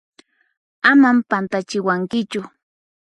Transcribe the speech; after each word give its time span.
Aman 0.89 1.17
pantachiwankichu! 1.29 2.41